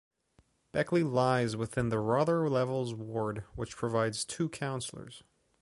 [0.71, 5.21] Beckley lies within the Rother Levels ward, which provides two councillors.